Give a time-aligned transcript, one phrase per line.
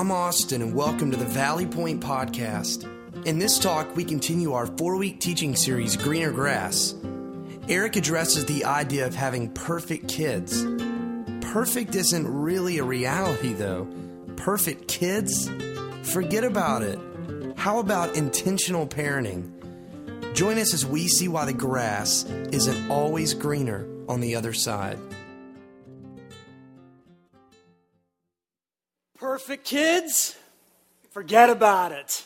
[0.00, 2.86] I'm Austin, and welcome to the Valley Point Podcast.
[3.26, 6.94] In this talk, we continue our four week teaching series, Greener Grass.
[7.68, 10.64] Eric addresses the idea of having perfect kids.
[11.42, 13.86] Perfect isn't really a reality, though.
[14.36, 15.50] Perfect kids?
[16.04, 16.98] Forget about it.
[17.58, 19.52] How about intentional parenting?
[20.34, 24.98] Join us as we see why the grass isn't always greener on the other side.
[29.40, 30.36] Perfect kids?
[31.12, 32.24] Forget about it.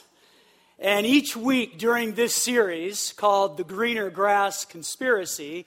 [0.80, 5.64] And each week during this series called The Greener Grass Conspiracy,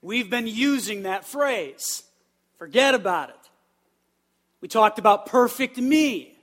[0.00, 2.04] we've been using that phrase.
[2.56, 3.50] Forget about it.
[4.62, 6.38] We talked about perfect me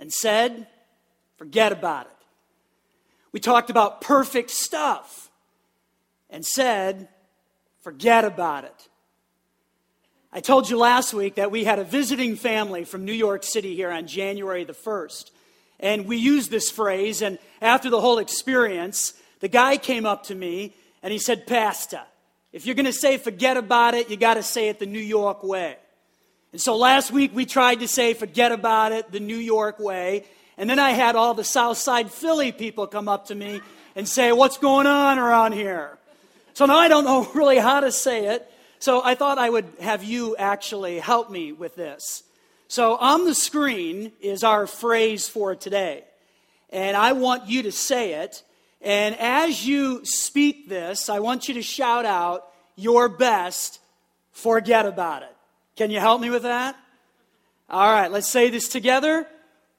[0.00, 0.66] and said,
[1.36, 2.26] forget about it.
[3.30, 5.30] We talked about perfect stuff
[6.28, 7.06] and said,
[7.82, 8.87] forget about it.
[10.30, 13.74] I told you last week that we had a visiting family from New York City
[13.74, 15.30] here on January the 1st.
[15.80, 20.34] And we used this phrase, and after the whole experience, the guy came up to
[20.34, 22.02] me and he said, Pastor,
[22.52, 24.98] if you're going to say forget about it, you got to say it the New
[24.98, 25.76] York way.
[26.52, 30.24] And so last week we tried to say forget about it the New York way.
[30.58, 33.62] And then I had all the South Side Philly people come up to me
[33.96, 35.96] and say, What's going on around here?
[36.52, 38.50] So now I don't know really how to say it.
[38.78, 42.22] So I thought I would have you actually help me with this.
[42.68, 46.04] So on the screen is our phrase for today.
[46.70, 48.42] And I want you to say it.
[48.80, 53.80] And as you speak this, I want you to shout out your best,
[54.32, 55.34] forget about it.
[55.76, 56.76] Can you help me with that?
[57.70, 59.26] All right, let's say this together.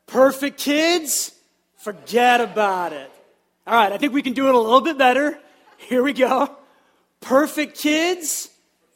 [0.07, 1.33] Perfect kids,
[1.77, 3.09] forget about it.
[3.65, 5.39] All right, I think we can do it a little bit better.
[5.77, 6.53] Here we go.
[7.21, 8.48] Perfect kids,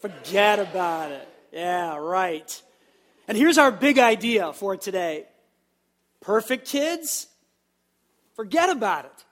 [0.03, 1.25] forget about it.
[1.53, 2.61] Yeah, right.
[3.25, 5.27] And here's our big idea for today
[6.19, 7.27] perfect kids,
[8.35, 9.23] forget about it.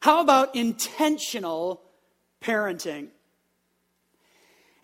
[0.00, 1.82] How about intentional
[2.40, 3.08] parenting?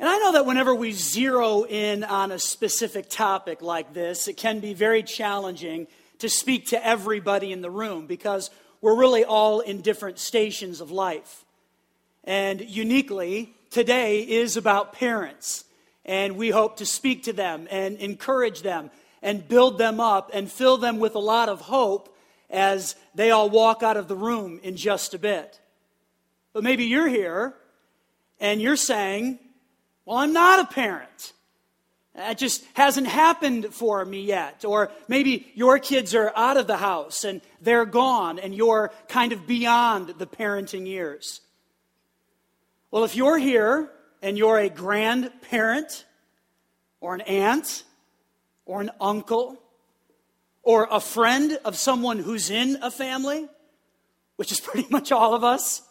[0.01, 4.37] And I know that whenever we zero in on a specific topic like this, it
[4.37, 5.87] can be very challenging
[6.19, 8.51] to speak to everybody in the room because
[8.81, 11.45] we're really all in different stations of life.
[12.25, 15.65] And uniquely, today is about parents.
[16.05, 18.91] And we hope to speak to them and encourage them
[19.21, 22.17] and build them up and fill them with a lot of hope
[22.49, 25.61] as they all walk out of the room in just a bit.
[26.53, 27.55] But maybe you're here
[28.39, 29.41] and you're saying,
[30.05, 31.33] well, I'm not a parent.
[32.15, 34.65] That just hasn't happened for me yet.
[34.65, 39.33] Or maybe your kids are out of the house and they're gone and you're kind
[39.33, 41.41] of beyond the parenting years.
[42.95, 43.91] Well, if you're here
[44.23, 46.05] and you're a grandparent
[47.01, 47.83] or an aunt
[48.67, 49.61] or an uncle
[50.63, 53.49] or a friend of someone who's in a family,
[54.37, 55.83] which is pretty much all of us,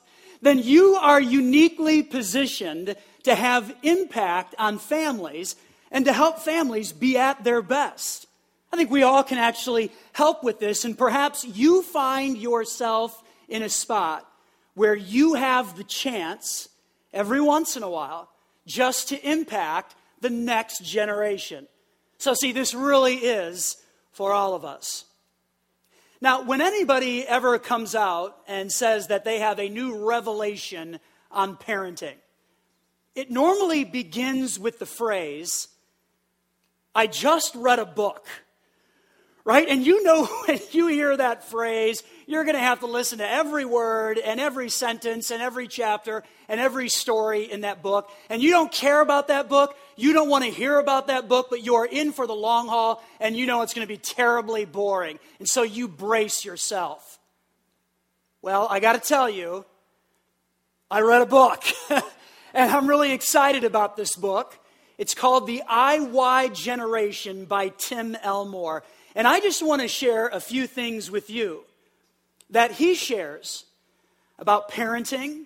[0.42, 5.58] then you are uniquely positioned to have impact on families
[5.92, 8.28] and to help families be at their best.
[8.72, 13.62] I think we all can actually help with this, and perhaps you find yourself in
[13.62, 14.26] a spot
[14.74, 16.70] where you have the chance
[17.14, 18.30] every once in a while
[18.66, 21.68] just to impact the next generation.
[22.18, 23.78] So, see, this really is
[24.12, 25.06] for all of us.
[26.22, 31.58] Now, when anybody ever comes out and says that they have a new revelation on
[31.58, 32.16] parenting,
[33.14, 35.68] it normally begins with the phrase,
[36.96, 38.26] I just read a book.
[39.46, 39.68] Right?
[39.68, 43.30] And you know when you hear that phrase, you're going to have to listen to
[43.30, 48.10] every word and every sentence and every chapter and every story in that book.
[48.30, 49.76] And you don't care about that book.
[49.96, 53.04] You don't want to hear about that book, but you're in for the long haul
[53.20, 55.20] and you know it's going to be terribly boring.
[55.40, 57.20] And so you brace yourself.
[58.42, 59.66] Well, I got to tell you,
[60.92, 61.64] I read a book.
[62.54, 64.60] And I'm really excited about this book.
[65.00, 68.84] It's called The IY Generation by Tim Elmore.
[69.16, 71.64] And I just want to share a few things with you
[72.50, 73.66] that he shares
[74.40, 75.46] about parenting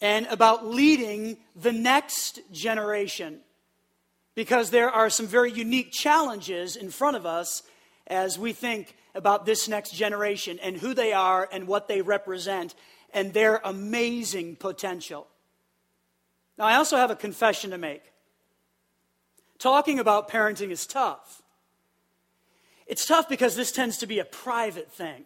[0.00, 3.40] and about leading the next generation.
[4.34, 7.62] Because there are some very unique challenges in front of us
[8.06, 12.74] as we think about this next generation and who they are and what they represent
[13.12, 15.28] and their amazing potential.
[16.58, 18.02] Now, I also have a confession to make.
[19.58, 21.42] Talking about parenting is tough.
[22.86, 25.24] It's tough because this tends to be a private thing.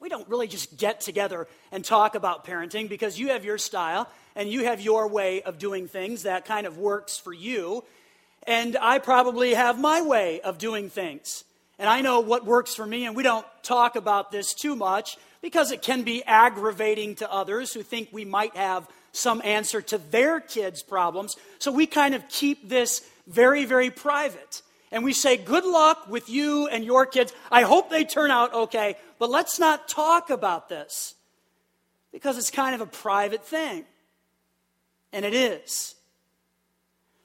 [0.00, 4.08] We don't really just get together and talk about parenting because you have your style
[4.34, 7.84] and you have your way of doing things that kind of works for you.
[8.46, 11.44] And I probably have my way of doing things.
[11.80, 15.16] and I know what works for me, and we don't talk about this too much
[15.40, 19.96] because it can be aggravating to others who think we might have some answer to
[19.96, 21.36] their kids' problems.
[21.58, 24.60] So we kind of keep this very, very private.
[24.90, 27.32] And we say, Good luck with you and your kids.
[27.50, 31.14] I hope they turn out okay, but let's not talk about this
[32.12, 33.84] because it's kind of a private thing.
[35.12, 35.94] And it is.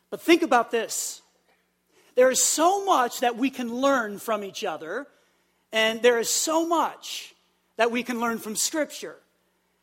[0.09, 1.21] But think about this
[2.15, 5.07] there is so much that we can learn from each other,
[5.71, 7.35] and there is so much
[7.75, 9.17] that we can learn from Scripture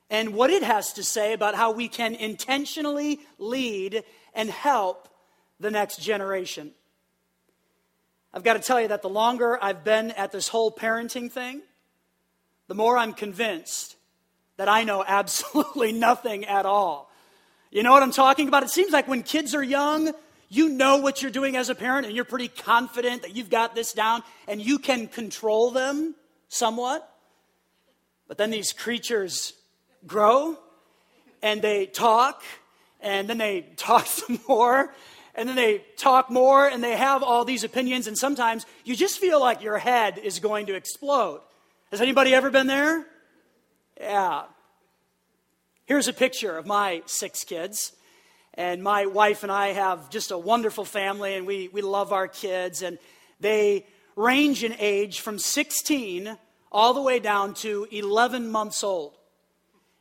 [0.09, 4.03] and what it has to say about how we can intentionally lead
[4.35, 5.09] and help
[5.61, 6.73] the next generation.
[8.35, 11.61] I've got to tell you that the longer I've been at this whole parenting thing,
[12.67, 13.97] the more I'm convinced
[14.57, 17.11] that I know absolutely nothing at all.
[17.71, 18.63] You know what I'm talking about?
[18.63, 20.13] It seems like when kids are young,
[20.49, 23.75] you know what you're doing as a parent and you're pretty confident that you've got
[23.75, 26.15] this down and you can control them
[26.49, 27.09] somewhat.
[28.29, 29.55] But then these creatures
[30.07, 30.59] grow
[31.43, 32.43] and they talk
[33.01, 34.93] and then they talk some more
[35.35, 39.19] and then they talk more and they have all these opinions and sometimes you just
[39.19, 41.41] feel like your head is going to explode.
[41.91, 43.07] Has anybody ever been there?
[43.99, 44.45] Yeah.
[45.85, 47.93] Here's a picture of my six kids.
[48.55, 52.29] And my wife and I have just a wonderful family, and we, we love our
[52.29, 52.83] kids.
[52.83, 52.99] And
[53.41, 56.37] they range in age from 16
[56.71, 59.15] all the way down to 11 months old.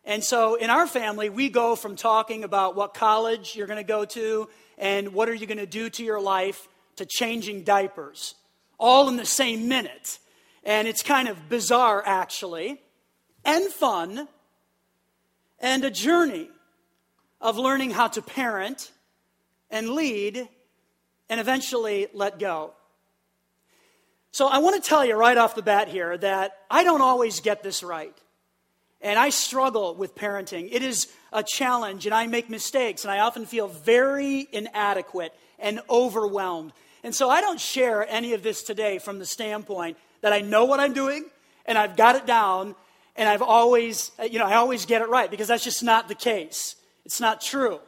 [0.03, 3.83] And so in our family, we go from talking about what college you're going to
[3.83, 4.49] go to
[4.81, 8.33] and what are you going to do to your life to changing diapers,
[8.79, 10.17] all in the same minute.
[10.63, 12.81] And it's kind of bizarre, actually,
[13.45, 14.27] and fun,
[15.59, 16.49] and a journey
[17.39, 18.91] of learning how to parent
[19.69, 20.49] and lead
[21.29, 22.73] and eventually let go.
[24.31, 27.39] So I want to tell you right off the bat here that I don't always
[27.39, 28.17] get this right.
[29.01, 30.69] And I struggle with parenting.
[30.71, 35.79] It is a challenge, and I make mistakes, and I often feel very inadequate and
[35.89, 36.73] overwhelmed.
[37.03, 40.65] And so I don't share any of this today from the standpoint that I know
[40.65, 41.25] what I'm doing
[41.65, 42.75] and I've got it down
[43.15, 46.07] and I've always, uh, you know, I always get it right because that's just not
[46.07, 46.75] the case.
[47.05, 47.79] It's not true.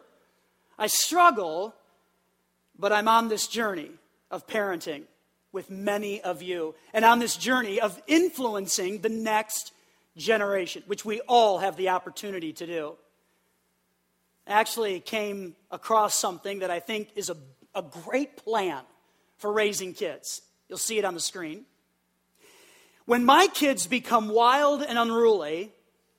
[0.77, 1.75] I struggle,
[2.77, 3.91] but I'm on this journey
[4.31, 5.03] of parenting
[5.51, 9.71] with many of you and on this journey of influencing the next
[10.17, 12.95] generation, which we all have the opportunity to do.
[14.45, 17.37] Actually came across something that I think is a,
[17.73, 18.83] a great plan
[19.37, 20.41] for raising kids.
[20.69, 21.65] You'll see it on the screen.
[23.05, 25.71] When my kids become wild and unruly,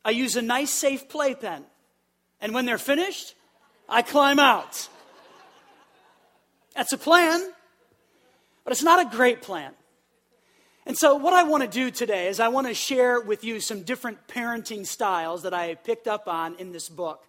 [0.04, 1.64] I use a nice, safe playpen.
[2.40, 3.34] And when they're finished,
[3.88, 4.88] I climb out.
[6.74, 7.40] That's a plan,
[8.64, 9.72] but it's not a great plan.
[10.86, 13.58] And so, what I want to do today is I want to share with you
[13.58, 17.24] some different parenting styles that I picked up on in this book.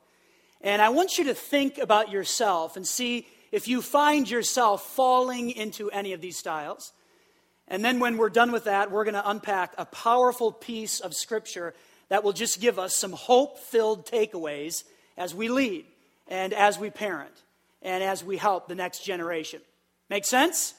[0.59, 5.51] And I want you to think about yourself and see if you find yourself falling
[5.51, 6.91] into any of these styles.
[7.67, 11.13] And then, when we're done with that, we're going to unpack a powerful piece of
[11.13, 11.73] scripture
[12.09, 14.83] that will just give us some hope filled takeaways
[15.17, 15.85] as we lead
[16.27, 17.33] and as we parent
[17.81, 19.61] and as we help the next generation.
[20.09, 20.73] Make sense?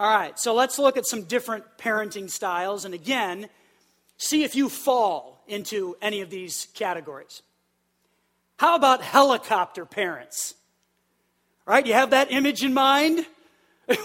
[0.00, 3.50] All right, so let's look at some different parenting styles and again,
[4.16, 7.42] see if you fall into any of these categories.
[8.56, 10.54] How about helicopter parents?
[11.66, 11.86] Right?
[11.86, 13.26] You have that image in mind?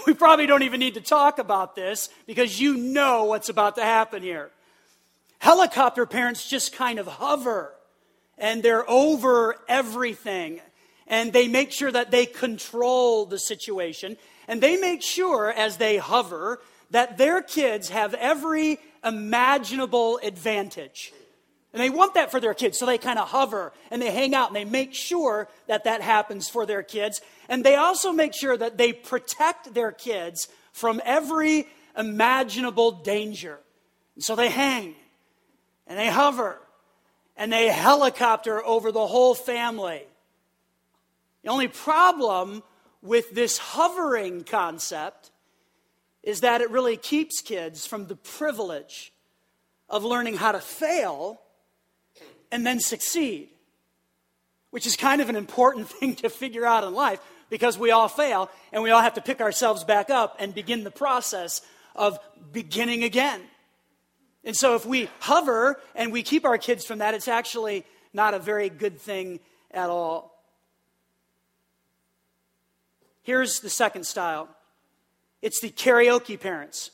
[0.04, 3.84] We probably don't even need to talk about this because you know what's about to
[3.84, 4.50] happen here.
[5.38, 7.72] Helicopter parents just kind of hover
[8.36, 10.60] and they're over everything
[11.06, 14.16] and they make sure that they control the situation
[14.48, 16.60] and they make sure, as they hover,
[16.90, 21.12] that their kids have every imaginable advantage.
[21.72, 24.34] And they want that for their kids, so they kind of hover and they hang
[24.34, 27.20] out and they make sure that that happens for their kids.
[27.50, 33.58] And they also make sure that they protect their kids from every imaginable danger.
[34.14, 34.94] And so they hang
[35.86, 36.58] and they hover
[37.36, 40.02] and they helicopter over the whole family.
[41.42, 42.62] The only problem
[43.06, 45.30] with this hovering concept
[46.22, 49.12] is that it really keeps kids from the privilege
[49.88, 51.40] of learning how to fail
[52.50, 53.48] and then succeed,
[54.70, 58.08] which is kind of an important thing to figure out in life because we all
[58.08, 61.62] fail and we all have to pick ourselves back up and begin the process
[61.94, 62.18] of
[62.52, 63.40] beginning again.
[64.44, 68.34] And so if we hover and we keep our kids from that, it's actually not
[68.34, 70.35] a very good thing at all.
[73.26, 74.48] Here's the second style
[75.42, 76.92] it's the karaoke parents.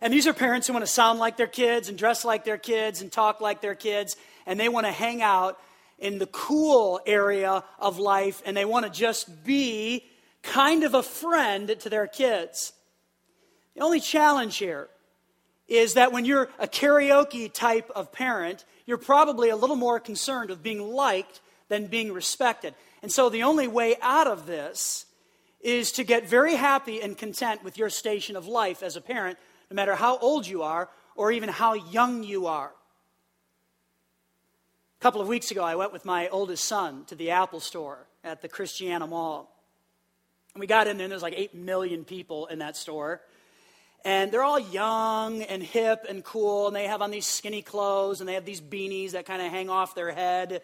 [0.00, 2.56] And these are parents who want to sound like their kids and dress like their
[2.56, 4.16] kids and talk like their kids,
[4.46, 5.60] and they want to hang out
[5.98, 10.02] in the cool area of life and they want to just be
[10.42, 12.72] kind of a friend to their kids.
[13.74, 14.88] The only challenge here
[15.68, 20.48] is that when you're a karaoke type of parent, you're probably a little more concerned
[20.48, 22.74] with being liked than being respected.
[23.02, 25.06] And so the only way out of this
[25.60, 29.38] is to get very happy and content with your station of life as a parent
[29.70, 32.72] no matter how old you are or even how young you are.
[35.00, 38.06] A couple of weeks ago, I went with my oldest son to the Apple store
[38.22, 39.52] at the Christiana Mall.
[40.54, 43.20] And we got in there, and there's like 8 million people in that store.
[44.04, 48.20] And they're all young and hip and cool, and they have on these skinny clothes,
[48.20, 50.62] and they have these beanies that kind of hang off their head.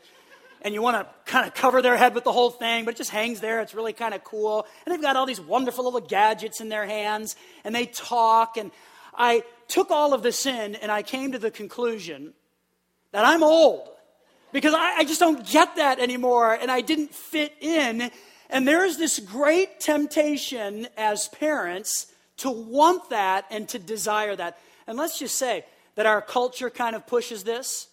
[0.63, 2.97] And you want to kind of cover their head with the whole thing, but it
[2.97, 3.61] just hangs there.
[3.61, 4.67] It's really kind of cool.
[4.85, 8.57] And they've got all these wonderful little gadgets in their hands, and they talk.
[8.57, 8.73] And
[9.19, 12.33] I took all of this in and I came to the conclusion
[13.13, 13.89] that I'm old
[14.53, 18.11] because I, I, just don't get that anymore and I didn't fit in.
[18.49, 22.07] And there's this great temptation as parents
[22.39, 24.59] to want that and to desire that.
[24.87, 25.65] And let's just say
[25.97, 27.89] that our culture kind of pushes this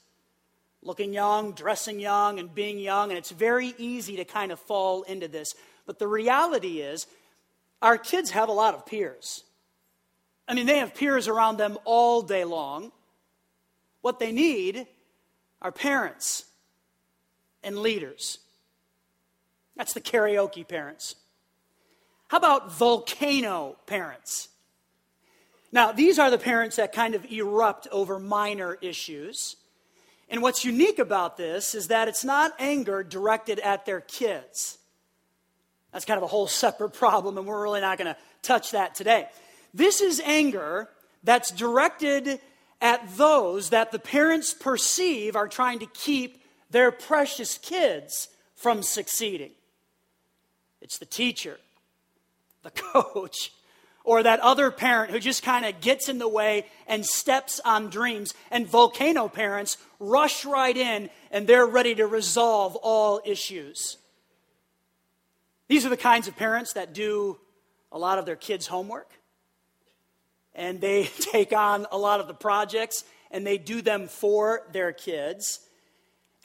[0.86, 5.04] looking young, dressing young, and being young, and it's very easy to kind of fall
[5.04, 5.56] into this.
[5.86, 7.08] But the reality is,
[7.82, 9.44] our kids have a lot of peers.
[10.48, 12.92] I mean, they have peers around them all day long.
[14.01, 14.88] What they need
[15.62, 16.46] are parents
[17.63, 18.38] and leaders.
[19.75, 21.15] That's the karaoke parents.
[22.27, 24.50] How about volcano parents?
[25.72, 29.58] Now, these are the parents that kind of erupt over minor issues.
[30.36, 34.77] And what's unique about this is that it's not anger directed at their kids.
[35.94, 38.96] That's kind of a whole separate problem, and we're really not going to touch that
[38.96, 39.30] today.
[39.74, 40.89] This is anger
[41.24, 42.42] that's directed
[42.82, 49.51] at those that the parents perceive are trying to keep their precious kids from succeeding.
[50.82, 51.60] It's the teacher,
[52.62, 53.54] the coach,
[54.06, 57.90] or that other parent who just kind of gets in the way and steps on
[57.90, 58.34] dreams.
[58.52, 63.98] And volcano parents rush right in and they're ready to resolve all issues.
[65.68, 67.40] These are the kinds of parents that do
[67.92, 69.10] a lot of their kids' homework
[70.54, 74.92] and they take on a lot of the projects and they do them for their
[74.92, 75.60] kids.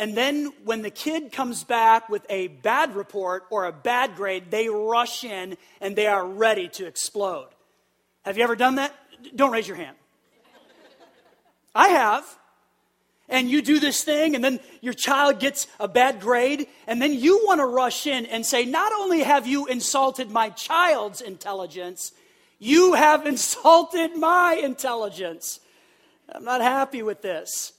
[0.00, 4.50] And then when the kid comes back with a bad report or a bad grade,
[4.50, 7.48] they rush in and they are ready to explode.
[8.22, 8.94] Have you ever done that?
[9.36, 9.94] Don't raise your hand.
[11.74, 12.24] I have.
[13.28, 17.12] And you do this thing, and then your child gets a bad grade, and then
[17.12, 22.12] you want to rush in and say, Not only have you insulted my child's intelligence,
[22.58, 25.60] you have insulted my intelligence.
[26.26, 27.74] I'm not happy with this.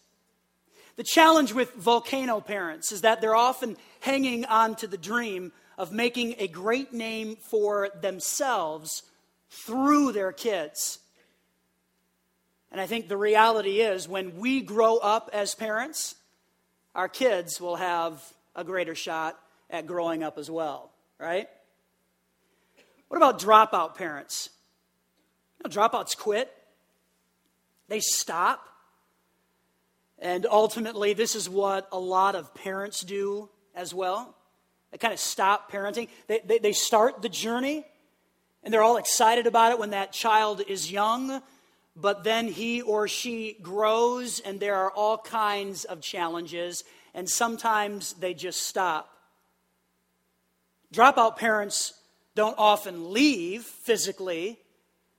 [1.01, 5.91] The challenge with volcano parents is that they're often hanging on to the dream of
[5.91, 9.01] making a great name for themselves
[9.50, 11.00] through their kids.
[12.72, 16.13] And I think the reality is when we grow up as parents,
[16.93, 18.22] our kids will have
[18.55, 19.39] a greater shot
[19.72, 21.50] at growing up as well, right?
[23.08, 24.51] What about dropout parents?
[25.63, 26.55] know, dropouts quit,
[27.88, 28.67] they stop.
[30.22, 34.36] And ultimately, this is what a lot of parents do as well.
[34.92, 36.10] They kind of stop parenting.
[36.28, 37.84] They, they, they start the journey,
[38.63, 41.42] and they're all excited about it when that child is young,
[41.96, 48.13] but then he or she grows, and there are all kinds of challenges, and sometimes
[48.13, 49.10] they just stop.
[50.94, 51.94] Dropout parents
[52.36, 54.60] don't often leave physically,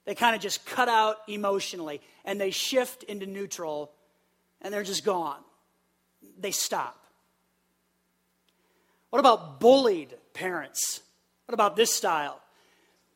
[0.04, 3.92] they kind of just cut out emotionally and they shift into neutral
[4.62, 5.40] and they're just gone.
[6.38, 6.96] They stop.
[9.10, 11.02] What about bullied parents?
[11.46, 12.40] What about this style?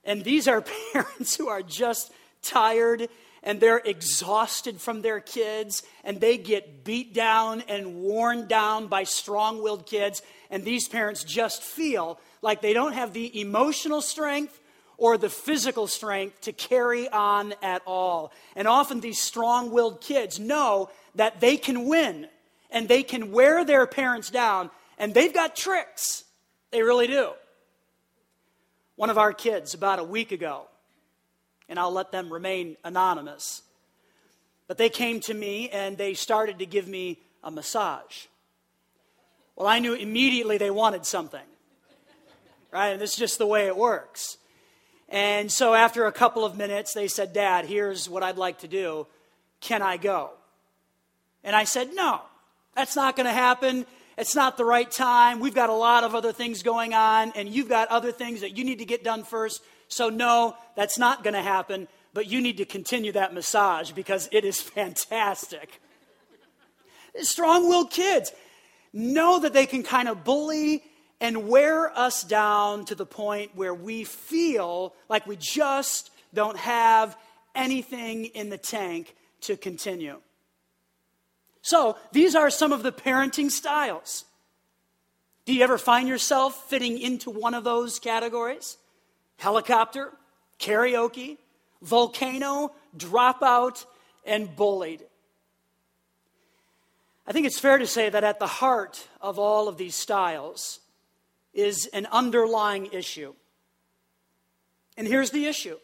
[0.05, 0.62] And these are
[0.93, 2.12] parents who are just
[2.43, 3.09] tired
[3.43, 9.05] and they're exhausted from their kids and they get beat down and worn down by
[9.05, 10.21] strong willed kids.
[10.50, 14.61] And these parents just feel like they don't have the emotional strength
[14.99, 18.33] or the physical strength to carry on at all.
[18.55, 22.28] And often these strong willed kids know that they can win
[22.70, 26.25] and they can wear their parents down, and they've got tricks.
[26.70, 27.32] They really do.
[28.96, 30.66] One of our kids, about a week ago,
[31.68, 33.62] and I'll let them remain anonymous,
[34.68, 38.26] but they came to me and they started to give me a massage.
[39.54, 41.46] Well, I knew immediately they wanted something,
[42.73, 42.88] right?
[42.88, 44.38] And this is just the way it works.
[45.08, 48.68] And so after a couple of minutes, they said, Dad, here's what I'd like to
[48.68, 49.06] do.
[49.61, 50.30] Can I go?
[51.47, 52.21] And I said, No,
[52.75, 53.87] that's not going to happen.
[54.19, 55.41] It's not the right time.
[55.41, 58.57] We've got a lot of other things going on, and you've got other things that
[58.57, 59.62] you need to get done first.
[59.88, 64.29] So, no, that's not going to happen, but you need to continue that massage because
[64.33, 65.81] it is fantastic.
[67.21, 68.33] Strong willed kids
[68.93, 70.83] know that they can kind of bully
[71.21, 77.17] and wear us down to the point where we feel like we just don't have
[77.55, 80.21] anything in the tank to continue.
[81.66, 84.25] So, these are some of the parenting styles.
[85.46, 88.76] Do you ever find yourself fitting into one of those categories?
[89.38, 90.12] Helicopter,
[90.61, 91.38] karaoke,
[91.82, 93.85] volcano, dropout,
[94.25, 95.02] and bullied.
[97.26, 100.78] I think it's fair to say that at the heart of all of these styles
[101.52, 103.35] is an underlying issue.
[104.96, 105.78] And here's the issue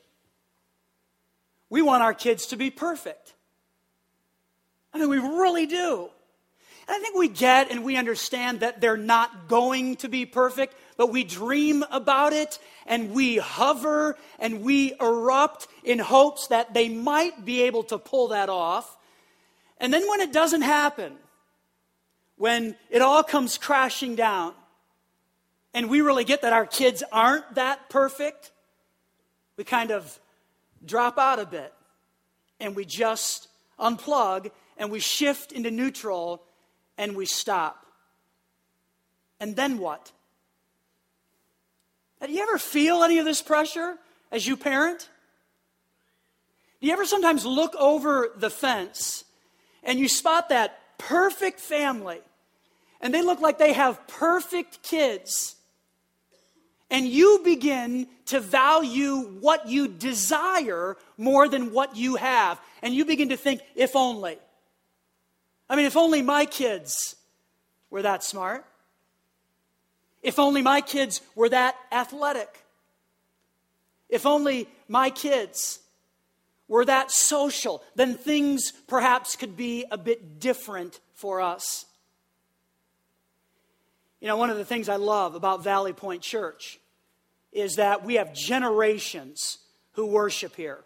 [1.70, 3.34] we want our kids to be perfect.
[4.94, 6.10] I mean, we really do.
[6.88, 10.74] And I think we get and we understand that they're not going to be perfect,
[10.96, 16.88] but we dream about it and we hover and we erupt in hopes that they
[16.88, 18.96] might be able to pull that off.
[19.78, 21.14] And then when it doesn't happen,
[22.36, 24.54] when it all comes crashing down,
[25.74, 28.50] and we really get that our kids aren't that perfect,
[29.56, 30.18] we kind of
[30.84, 31.72] drop out a bit
[32.60, 34.50] and we just unplug
[34.82, 36.42] and we shift into neutral
[36.98, 37.86] and we stop.
[39.38, 40.10] And then what?
[42.20, 43.96] Do you ever feel any of this pressure
[44.32, 45.08] as you parent?
[46.80, 49.22] Do you ever sometimes look over the fence
[49.84, 52.18] and you spot that perfect family
[53.00, 55.54] and they look like they have perfect kids?
[56.90, 62.60] and you begin to value what you desire more than what you have.
[62.82, 64.36] And you begin to think, if only.
[65.72, 67.16] I mean, if only my kids
[67.88, 68.66] were that smart.
[70.22, 72.62] If only my kids were that athletic.
[74.10, 75.78] If only my kids
[76.68, 81.86] were that social, then things perhaps could be a bit different for us.
[84.20, 86.80] You know, one of the things I love about Valley Point Church
[87.50, 89.56] is that we have generations
[89.92, 90.80] who worship here.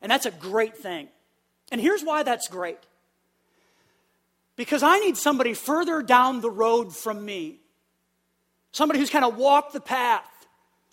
[0.00, 1.08] And that's a great thing.
[1.72, 2.78] And here's why that's great
[4.56, 7.60] because I need somebody further down the road from me,
[8.72, 10.24] somebody who's kind of walked the path,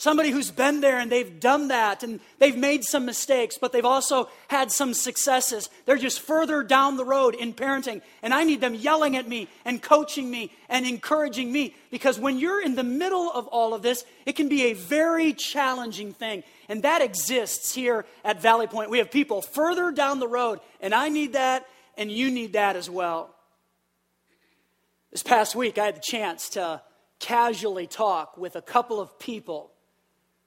[0.04, 3.86] Somebody who's been there and they've done that and they've made some mistakes, but they've
[3.86, 5.69] also had some successes.
[5.86, 8.02] They're just further down the road in parenting.
[8.21, 12.38] And I need them yelling at me and coaching me and encouraging me because when
[12.38, 16.43] you're in the middle of all of this, it can be a very challenging thing.
[16.67, 18.89] And that exists here at Valley Point.
[18.89, 21.65] We have people further down the road, and I need that,
[21.97, 23.34] and you need that as well.
[25.13, 26.82] This past week, I had the chance to
[27.19, 29.69] casually talk with a couple of people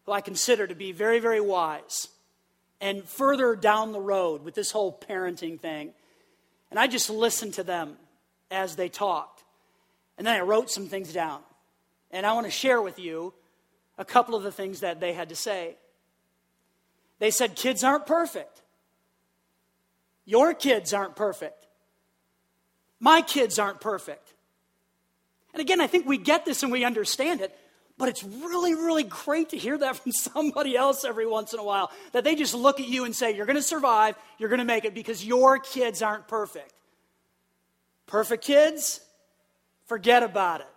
[0.04, 2.08] who I consider to be very, very wise,
[2.80, 5.92] and further down the road with this whole parenting thing.
[6.68, 7.96] And I just listened to them
[8.50, 9.44] as they talked.
[10.18, 11.42] And then I wrote some things down.
[12.10, 13.34] And I want to share with you
[13.98, 15.76] a couple of the things that they had to say.
[17.20, 18.62] They said, Kids aren't perfect.
[20.24, 21.68] Your kids aren't perfect.
[22.98, 24.32] My kids aren't perfect.
[25.56, 27.58] And again, I think we get this and we understand it.
[27.96, 31.64] But it's really, really great to hear that from somebody else every once in a
[31.64, 31.90] while.
[32.12, 34.66] That they just look at you and say, You're going to survive, you're going to
[34.66, 36.74] make it because your kids aren't perfect.
[38.04, 39.00] Perfect kids?
[39.86, 40.68] Forget about it.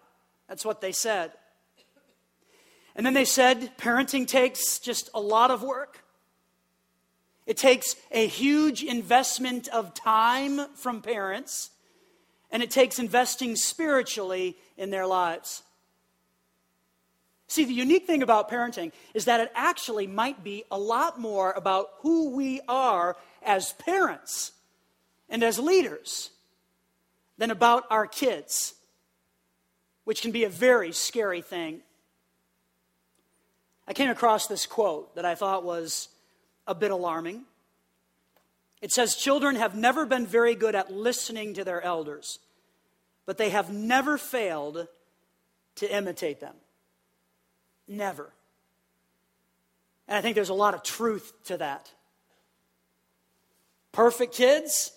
[0.47, 1.33] That's what they said.
[2.95, 6.05] And then they said, Parenting takes just a lot of work.
[7.45, 11.71] It takes a huge investment of time from parents,
[12.49, 15.61] and it takes investing spiritually in their lives.
[17.47, 21.51] See, the unique thing about parenting is that it actually might be a lot more
[21.51, 24.51] about who we are as parents
[25.29, 26.29] and as leaders
[27.37, 28.75] than about our kids,
[30.03, 31.81] which can be a very scary thing.
[33.87, 36.09] I came across this quote that I thought was
[36.67, 37.45] a bit alarming.
[38.81, 42.37] It says, Children have never been very good at listening to their elders,
[43.29, 44.87] but they have never failed
[45.75, 46.55] to imitate them.
[47.87, 48.33] Never.
[50.07, 51.91] And I think there's a lot of truth to that.
[53.91, 54.91] Perfect kids?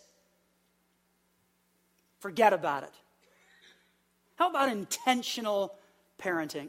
[2.21, 2.95] Forget about it.
[4.37, 5.75] How about intentional
[6.19, 6.69] parenting?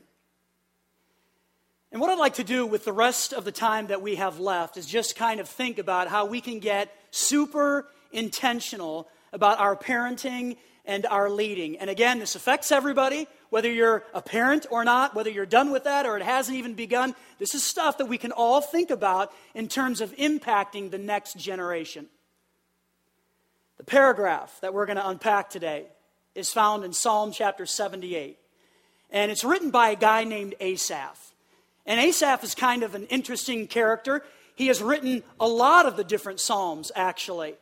[1.93, 4.37] And what I'd like to do with the rest of the time that we have
[4.37, 9.77] left is just kind of think about how we can get super intentional about our
[9.77, 11.77] parenting and our leading.
[11.77, 15.85] And again, this affects everybody, whether you're a parent or not, whether you're done with
[15.85, 17.15] that or it hasn't even begun.
[17.39, 21.37] This is stuff that we can all think about in terms of impacting the next
[21.37, 22.07] generation.
[23.77, 25.85] The paragraph that we're going to unpack today
[26.35, 28.37] is found in Psalm chapter 78.
[29.09, 31.33] And it's written by a guy named Asaph.
[31.85, 34.23] And Asaph is kind of an interesting character.
[34.55, 37.55] He has written a lot of the different Psalms, actually.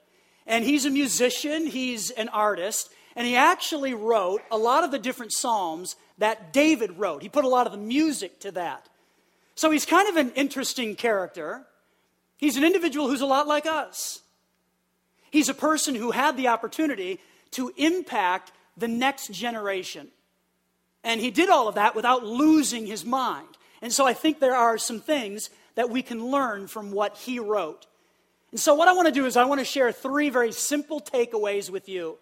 [0.48, 5.00] And he's a musician, he's an artist, and he actually wrote a lot of the
[5.00, 7.21] different Psalms that David wrote.
[7.21, 8.88] He put a lot of the music to that.
[9.56, 11.63] So he's kind of an interesting character.
[12.38, 14.21] He's an individual who's a lot like us.
[15.30, 17.19] He's a person who had the opportunity
[17.52, 20.08] to impact the next generation.
[21.04, 23.47] And he did all of that without losing his mind.
[23.82, 27.39] And so I think there are some things that we can learn from what he
[27.39, 27.88] wrote.
[28.52, 31.00] And so, what I want to do is, I want to share three very simple
[31.00, 32.17] takeaways with you.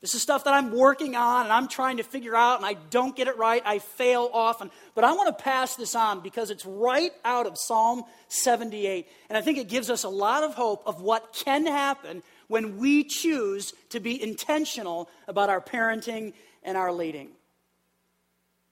[0.00, 2.74] This is stuff that I'm working on and I'm trying to figure out, and I
[2.88, 3.62] don't get it right.
[3.66, 4.70] I fail often.
[4.94, 9.06] But I want to pass this on because it's right out of Psalm 78.
[9.28, 12.78] And I think it gives us a lot of hope of what can happen when
[12.78, 16.32] we choose to be intentional about our parenting
[16.62, 17.28] and our leading.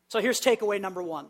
[0.09, 1.27] So here's takeaway number one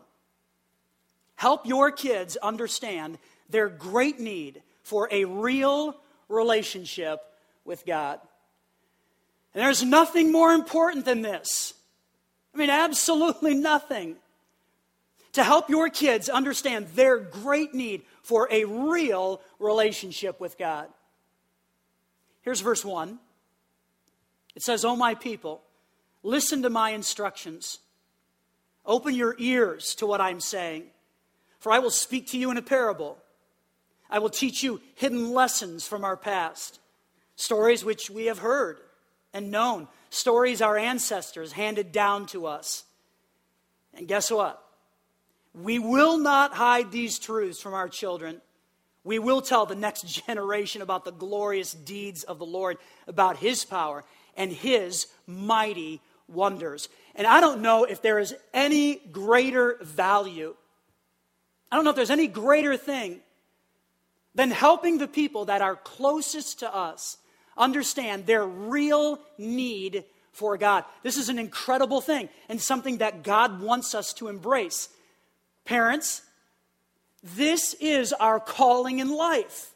[1.35, 3.17] help your kids understand
[3.49, 5.95] their great need for a real
[6.29, 7.19] relationship
[7.65, 8.19] with God.
[9.59, 11.73] And there's nothing more important than this.
[12.55, 14.15] I mean, absolutely nothing.
[15.33, 20.87] To help your kids understand their great need for a real relationship with God.
[22.41, 23.19] Here's verse 1.
[24.55, 25.61] It says, O my people,
[26.23, 27.79] listen to my instructions.
[28.85, 30.83] Open your ears to what I'm saying,
[31.59, 33.17] for I will speak to you in a parable.
[34.09, 36.79] I will teach you hidden lessons from our past,
[37.35, 38.79] stories which we have heard
[39.33, 42.83] and known, stories our ancestors handed down to us.
[43.93, 44.63] And guess what?
[45.53, 48.41] We will not hide these truths from our children.
[49.03, 53.65] We will tell the next generation about the glorious deeds of the Lord, about his
[53.65, 54.03] power
[54.35, 56.89] and his mighty wonders.
[57.15, 60.55] And I don't know if there is any greater value,
[61.71, 63.19] I don't know if there's any greater thing
[64.33, 67.17] than helping the people that are closest to us
[67.59, 70.85] understand their real need for God.
[71.03, 74.89] This is an incredible thing and something that God wants us to embrace.
[75.65, 76.21] Parents,
[77.21, 79.73] this is our calling in life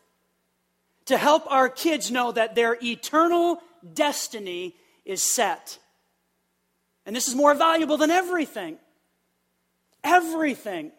[1.05, 3.61] to help our kids know that their eternal
[3.93, 5.77] destiny is set.
[7.05, 8.77] And this is more valuable than everything.
[10.03, 10.91] Everything.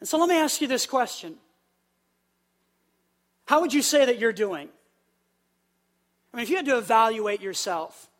[0.00, 1.36] And so let me ask you this question
[3.46, 4.68] How would you say that you're doing?
[6.32, 8.10] I mean, if you had to evaluate yourself,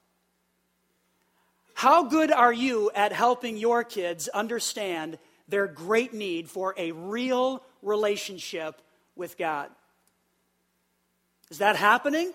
[1.75, 7.62] how good are you at helping your kids understand their great need for a real
[7.83, 8.81] relationship
[9.15, 9.69] with God?
[11.51, 12.33] Is that happening?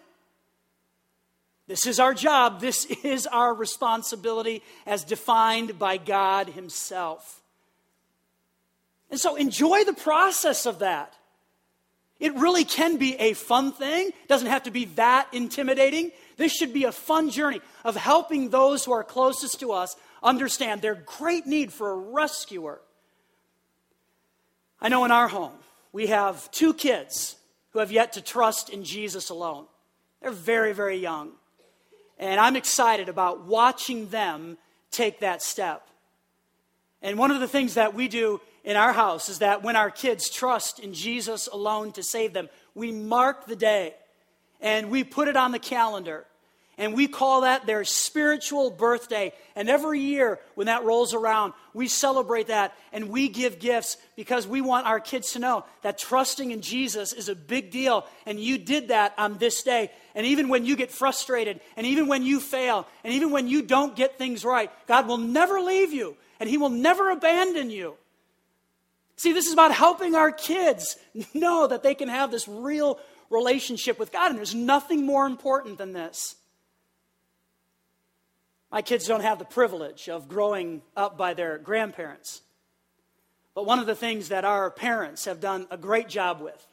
[1.68, 2.60] This is our job.
[2.60, 7.42] This is our responsibility as defined by God Himself.
[9.10, 11.16] And so enjoy the process of that.
[12.22, 14.10] It really can be a fun thing.
[14.10, 16.12] It doesn't have to be that intimidating.
[16.38, 20.84] This should be a fun journey of helping those who are closest to us understand
[20.84, 22.80] their great need for a rescuer.
[24.80, 25.54] I know in our home,
[25.94, 27.38] we have two kids
[27.72, 29.66] who have yet to trust in Jesus alone.
[30.22, 31.32] They're very, very young.
[32.20, 34.60] And I'm excited about watching them
[34.92, 35.88] take that step.
[37.02, 39.90] And one of the things that we do in our house is that when our
[39.90, 43.96] kids trust in Jesus alone to save them, we mark the day
[44.60, 46.26] and we put it on the calendar.
[46.78, 49.34] And we call that their spiritual birthday.
[49.56, 54.48] And every year when that rolls around, we celebrate that and we give gifts because
[54.48, 58.08] we want our kids to know that trusting in Jesus is a big deal.
[58.26, 59.92] And you did that on this day.
[60.16, 63.62] And even when you get frustrated, and even when you fail, and even when you
[63.62, 67.96] don't get things right, God will never leave you and He will never abandon you.
[69.22, 70.98] See, this is about helping our kids
[71.36, 75.78] know that they can have this real relationship with God, and there's nothing more important
[75.78, 76.38] than this.
[78.72, 82.42] My kids don't have the privilege of growing up by their grandparents.
[83.54, 86.66] But one of the things that our parents have done a great job with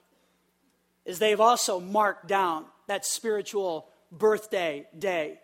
[1.04, 5.38] is they've also marked down that spiritual birthday day.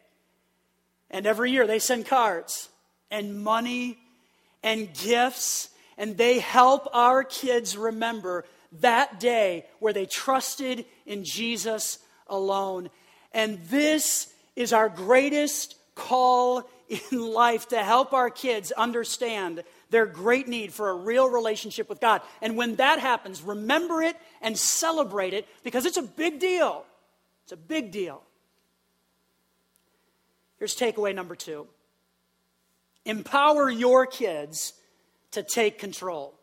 [1.11, 2.71] And every year they send cards
[3.11, 3.99] and money
[4.63, 8.45] and gifts, and they help our kids remember
[8.81, 12.91] that day where they trusted in Jesus alone.
[13.33, 17.01] And this is our greatest call in
[17.33, 22.23] life to help our kids understand their great need for a real relationship with God.
[22.43, 26.85] And when that happens, remember it and celebrate it because it's a big deal.
[27.45, 28.23] It's a big deal.
[30.59, 31.67] Here's takeaway number two
[33.05, 34.73] empower your kids
[35.35, 36.35] to take control.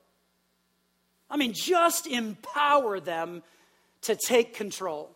[1.30, 3.44] I mean, just empower them
[4.02, 5.16] to take control.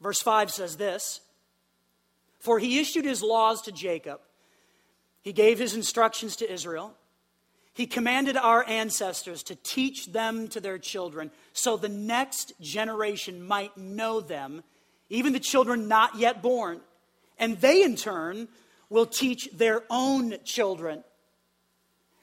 [0.00, 1.20] Verse 5 says this
[2.40, 4.20] For he issued his laws to Jacob,
[5.22, 6.94] he gave his instructions to Israel.
[7.76, 13.76] He commanded our ancestors to teach them to their children so the next generation might
[13.76, 14.62] know them,
[15.10, 16.80] even the children not yet born.
[17.36, 18.46] And they, in turn,
[18.90, 21.02] will teach their own children.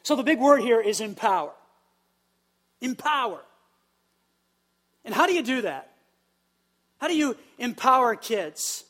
[0.03, 1.51] So the big word here is empower.
[2.81, 3.41] Empower.
[5.05, 5.91] And how do you do that?
[6.99, 8.83] How do you empower kids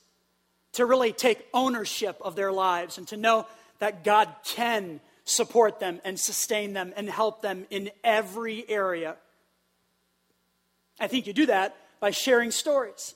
[0.74, 3.47] to really take ownership of their lives and to know
[3.80, 9.15] that God can support them and sustain them and help them in every area?
[11.00, 13.15] I think you do that by sharing stories.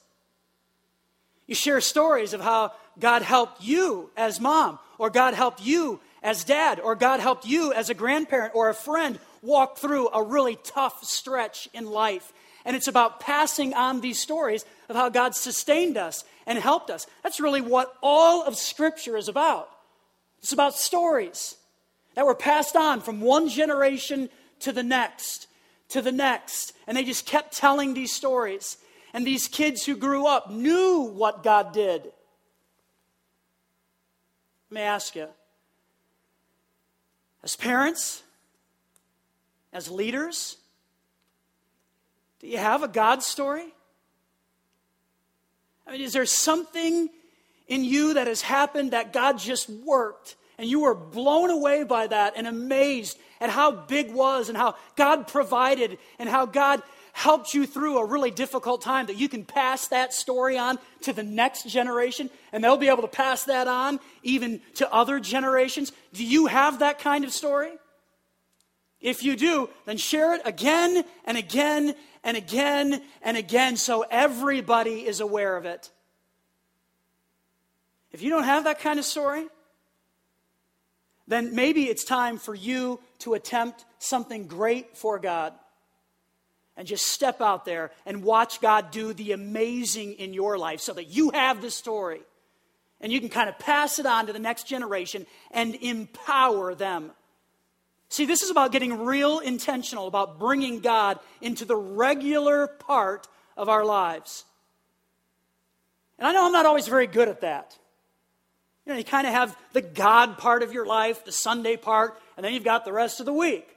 [1.48, 6.44] You share stories of how God helped you as mom, or God helped you as
[6.44, 10.58] dad, or God helped you as a grandparent or a friend walk through a really
[10.64, 12.34] tough stretch in life.
[12.66, 17.06] And it's about passing on these stories of how God sustained us and helped us.
[17.22, 19.70] That's really what all of Scripture is about.
[20.40, 21.58] It's about stories
[22.16, 24.30] that were passed on from one generation
[24.62, 25.46] to the next,
[25.90, 26.74] to the next.
[26.88, 28.78] And they just kept telling these stories.
[29.14, 32.12] And these kids who grew up knew what God did.
[34.72, 35.28] Let me ask you
[37.46, 38.24] as parents,
[39.72, 40.58] as leaders,
[42.40, 43.68] do you have a God story?
[45.88, 47.10] I mean, is there something
[47.68, 52.08] in you that has happened that God just worked and you were blown away by
[52.08, 56.82] that and amazed at how big was and how God provided and how God
[57.16, 61.14] helped you through a really difficult time, that you can pass that story on to
[61.14, 65.94] the next generation and they'll be able to pass that on even to other generations?
[66.12, 67.72] Do you have that kind of story?
[69.00, 75.08] If you do, then share it again and again and again and again so everybody
[75.08, 75.90] is aware of it.
[78.12, 79.48] If you don't have that kind of story,
[81.30, 85.54] then maybe it's time for you to attempt something great for God
[86.78, 90.94] and just step out there and watch God do the amazing in your life so
[90.94, 92.22] that you have the story
[93.02, 97.12] and you can kind of pass it on to the next generation and empower them.
[98.10, 103.70] See, this is about getting real intentional about bringing God into the regular part of
[103.70, 104.46] our lives.
[106.18, 107.78] And I know I'm not always very good at that.
[108.86, 112.20] You know, you kind of have the God part of your life, the Sunday part,
[112.38, 113.75] and then you've got the rest of the week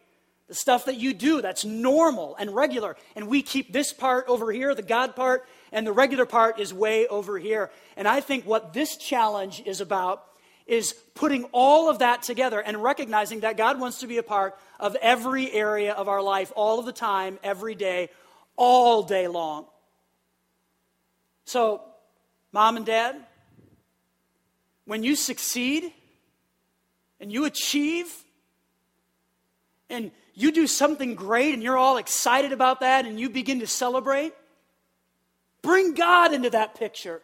[0.49, 2.97] the stuff that you do that's normal and regular.
[3.15, 6.73] And we keep this part over here, the God part, and the regular part is
[6.73, 7.71] way over here.
[7.97, 10.25] And I think what this challenge is about
[10.67, 14.59] is putting all of that together and recognizing that God wants to be a part
[14.81, 18.09] of every area of our life all of the time, every day,
[18.57, 19.67] all day long.
[21.45, 21.83] So,
[22.53, 23.17] mom and dad,
[24.85, 25.93] when you succeed
[27.21, 28.13] and you achieve
[29.91, 33.67] and you do something great and you're all excited about that and you begin to
[33.67, 34.33] celebrate,
[35.63, 37.21] bring God into that picture.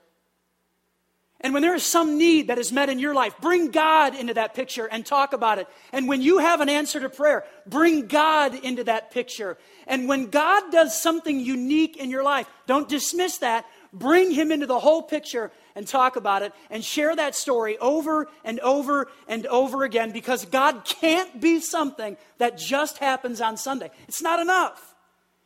[1.41, 4.35] And when there is some need that is met in your life, bring God into
[4.35, 5.69] that picture and talk about it.
[5.93, 9.59] And when you have an answer to prayer, bring God into that picture.
[9.87, 13.65] And when God does something unique in your life, don't dismiss that.
[13.95, 18.29] Bring Him into the whole picture and talk about it and share that story over
[18.45, 23.91] and over and over again because God can't be something that just happens on Sunday.
[24.09, 24.95] It's not enough.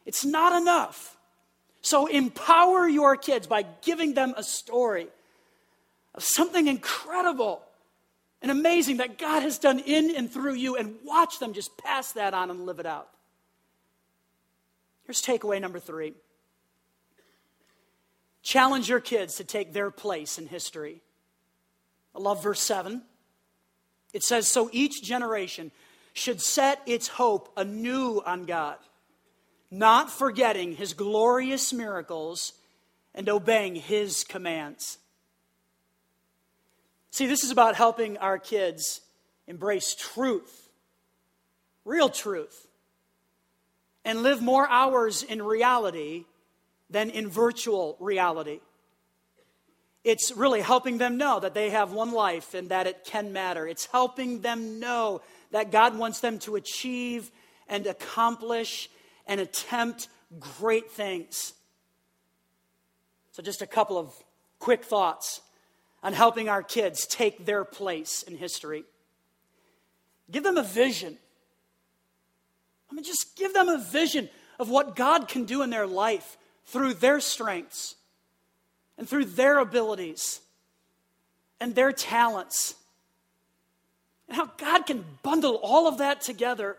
[0.07, 1.17] It's not enough.
[1.83, 5.09] So empower your kids by giving them a story
[6.15, 7.63] of something incredible
[8.41, 12.13] and amazing that God has done in and through you and watch them just pass
[12.13, 13.09] that on and live it out.
[15.05, 16.15] Here's takeaway number three.
[18.49, 21.03] Challenge your kids to take their place in history.
[22.17, 23.03] I love verse 7.
[24.15, 25.71] It says, So each generation
[26.15, 28.79] should set its hope anew on God,
[29.71, 32.55] not forgetting his glorious miracles
[33.15, 34.97] and obeying his commands.
[37.11, 39.03] See, this is about helping our kids
[39.47, 40.71] embrace truth
[41.85, 42.67] real truth,
[44.07, 46.25] and live more hours in reality
[46.91, 48.61] than in virtual reality.
[50.05, 53.67] It's really helping them know that they have one life and that it can matter.
[53.67, 55.21] It's helping them know
[55.51, 57.31] that God wants them to achieve
[57.69, 58.89] and accomplish
[59.27, 60.09] and attempt
[60.41, 61.53] great things.
[63.33, 64.13] So, just a couple of
[64.59, 65.43] quick thoughts
[66.03, 68.85] on helping our kids take their place in history.
[70.31, 71.19] Give them a vision.
[72.91, 76.38] I mean, just give them a vision of what God can do in their life
[76.69, 77.97] through their strengths
[78.97, 80.41] and through their abilities
[81.61, 82.75] and their talents.
[84.29, 86.77] And how God can bundle all of that together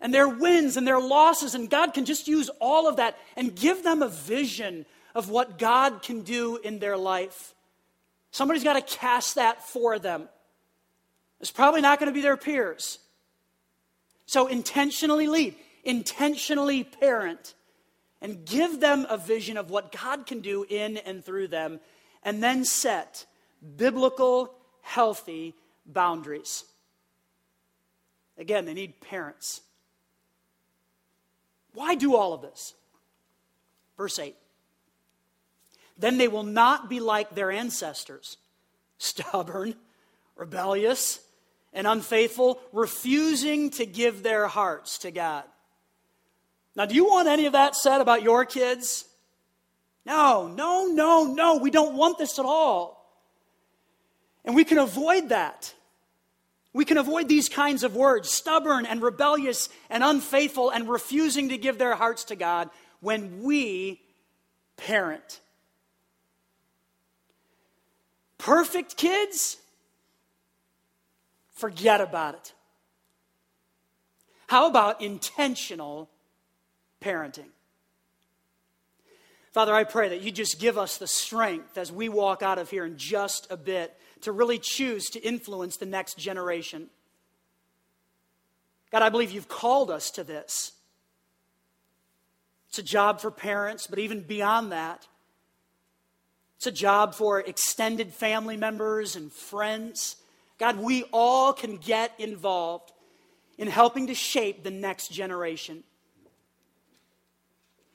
[0.00, 3.54] and their wins and their losses, and God can just use all of that and
[3.54, 7.54] give them a vision of what God can do in their life.
[8.30, 10.28] Somebody's got to cast that for them.
[11.40, 12.98] It's probably not going to be their peers.
[14.26, 17.54] So intentionally lead, intentionally parent,
[18.24, 21.78] and give them a vision of what God can do in and through them,
[22.22, 23.26] and then set
[23.76, 26.64] biblical, healthy boundaries.
[28.38, 29.60] Again, they need parents.
[31.74, 32.72] Why do all of this?
[33.98, 34.34] Verse 8
[35.96, 38.38] then they will not be like their ancestors,
[38.98, 39.76] stubborn,
[40.34, 41.20] rebellious,
[41.74, 45.44] and unfaithful, refusing to give their hearts to God.
[46.76, 49.04] Now, do you want any of that said about your kids?
[50.04, 51.56] No, no, no, no.
[51.56, 52.94] We don't want this at all.
[54.44, 55.72] And we can avoid that.
[56.72, 61.56] We can avoid these kinds of words stubborn and rebellious and unfaithful and refusing to
[61.56, 62.68] give their hearts to God
[63.00, 64.00] when we
[64.76, 65.40] parent.
[68.38, 69.56] Perfect kids?
[71.52, 72.52] Forget about it.
[74.48, 76.10] How about intentional
[77.04, 77.50] parenting?
[79.52, 82.70] Father, I pray that you just give us the strength as we walk out of
[82.70, 86.88] here in just a bit to really choose to influence the next generation.
[88.90, 90.72] God, I believe you've called us to this.
[92.68, 95.06] It's a job for parents, but even beyond that,
[96.56, 100.16] it's a job for extended family members and friends.
[100.58, 102.92] God, we all can get involved
[103.58, 105.84] in helping to shape the next generation.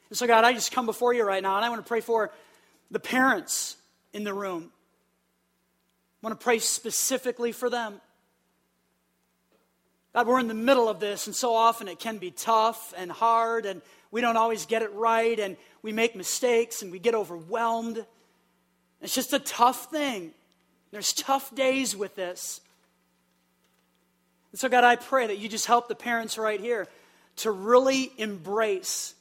[0.09, 2.01] And so, God, I just come before you right now and I want to pray
[2.01, 2.31] for
[2.91, 3.77] the parents
[4.13, 4.71] in the room.
[6.21, 8.01] I want to pray specifically for them.
[10.13, 13.11] God, we're in the middle of this, and so often it can be tough and
[13.11, 17.13] hard, and we don't always get it right, and we make mistakes, and we get
[17.13, 18.03] overwhelmed.
[19.01, 20.31] It's just a tough thing.
[20.91, 22.59] There's tough days with this.
[24.51, 26.87] And so, God, I pray that you just help the parents right here
[27.37, 29.13] to really embrace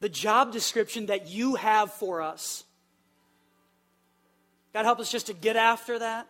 [0.00, 2.64] the job description that you have for us.
[4.72, 6.28] God, help us just to get after that.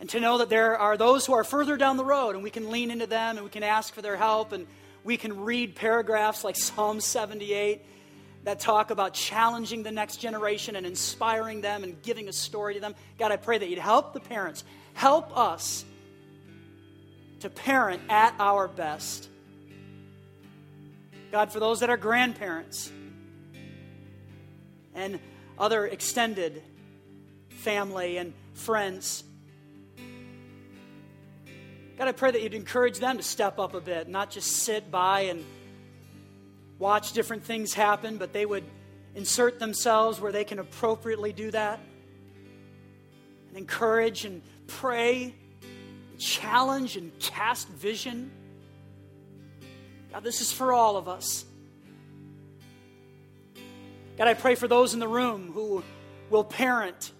[0.00, 2.50] And to know that there are those who are further down the road, and we
[2.50, 4.66] can lean into them and we can ask for their help, and
[5.04, 7.82] we can read paragraphs like Psalm 78
[8.44, 12.80] that talk about challenging the next generation and inspiring them and giving a story to
[12.80, 12.94] them.
[13.18, 15.84] God, I pray that you'd help the parents, help us
[17.40, 19.28] to parent at our best.
[21.34, 22.92] God, for those that are grandparents
[24.94, 25.18] and
[25.58, 26.62] other extended
[27.48, 29.24] family and friends,
[31.98, 34.92] God, I pray that you'd encourage them to step up a bit, not just sit
[34.92, 35.44] by and
[36.78, 38.62] watch different things happen, but they would
[39.16, 41.80] insert themselves where they can appropriately do that
[43.48, 45.34] and encourage and pray,
[46.16, 48.30] challenge and cast vision.
[50.14, 51.44] God, this is for all of us.
[54.16, 55.82] God, I pray for those in the room who
[56.30, 57.10] will parent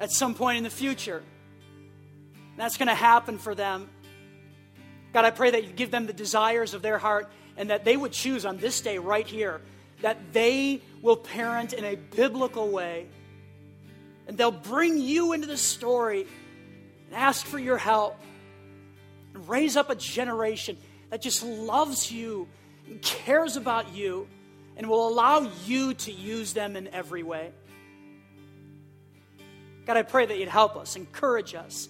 [0.00, 1.22] at some point in the future.
[2.56, 3.88] That's going to happen for them.
[5.12, 7.96] God, I pray that you give them the desires of their heart and that they
[7.96, 9.60] would choose on this day right here
[10.02, 13.06] that they will parent in a biblical way.
[14.26, 16.26] And they'll bring you into the story
[17.06, 18.18] and ask for your help
[19.34, 20.76] and raise up a generation
[21.14, 22.48] that just loves you
[22.88, 24.26] and cares about you
[24.76, 27.52] and will allow you to use them in every way.
[29.86, 31.88] God, I pray that you'd help us, encourage us.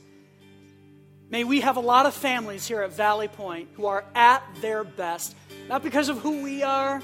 [1.30, 4.84] May we have a lot of families here at Valley Point who are at their
[4.84, 5.34] best,
[5.70, 7.00] not because of who we are,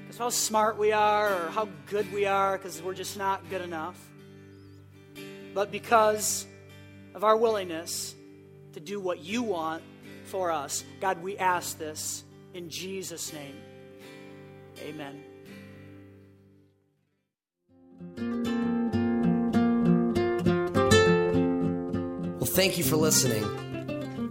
[0.00, 3.62] because how smart we are or how good we are, because we're just not good
[3.62, 3.96] enough,
[5.54, 6.48] but because
[7.14, 8.12] of our willingness
[8.72, 9.84] to do what you want
[10.26, 10.84] for us.
[11.00, 12.24] God, we ask this
[12.54, 13.56] in Jesus' name.
[14.82, 15.22] Amen.
[22.38, 23.44] Well, thank you for listening.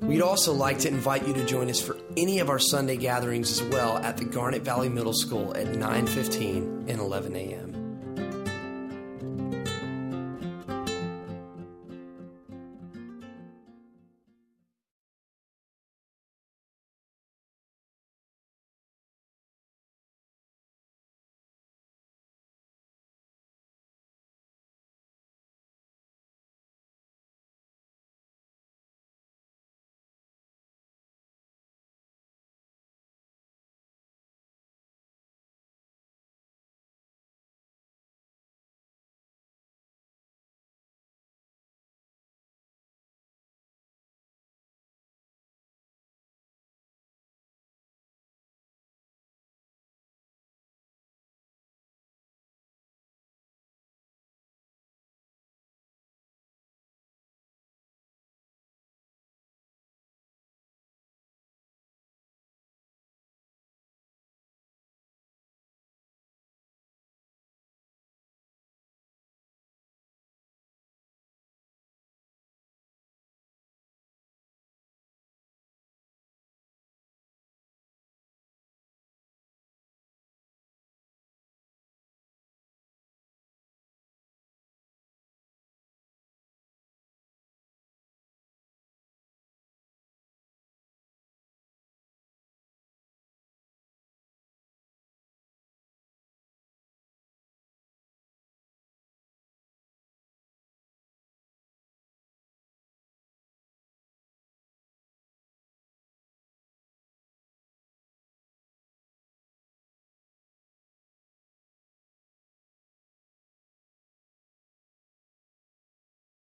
[0.02, 3.52] We'd also like to invite you to join us for any of our Sunday gatherings
[3.52, 7.75] as well at the Garnet Valley Middle School at 9:15 and 11 a.m.